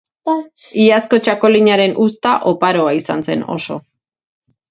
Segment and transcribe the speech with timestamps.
[0.83, 3.79] Iazko txakolinaren uzta oparoa izan zen oso.